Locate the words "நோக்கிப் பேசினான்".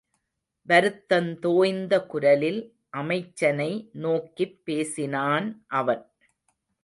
3.93-5.47